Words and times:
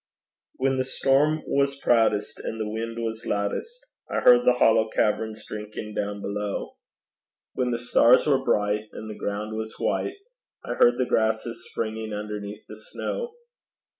When 0.55 0.77
the 0.77 0.83
storm 0.83 1.43
was 1.45 1.77
proudest, 1.79 2.39
And 2.39 2.59
the 2.59 2.67
wind 2.67 2.97
was 2.97 3.27
loudest, 3.27 3.85
I 4.09 4.21
heard 4.21 4.47
the 4.47 4.57
hollow 4.57 4.89
caverns 4.89 5.45
drinking 5.45 5.93
down 5.93 6.21
below; 6.21 6.77
When 7.53 7.69
the 7.69 7.77
stars 7.77 8.25
were 8.25 8.43
bright, 8.43 8.89
And 8.93 9.07
the 9.11 9.15
ground 9.19 9.55
was 9.55 9.75
white, 9.79 10.15
I 10.65 10.73
heard 10.73 10.97
the 10.97 11.05
grasses 11.05 11.69
springing 11.69 12.13
underneath 12.15 12.65
the 12.67 12.77
snow. 12.77 13.33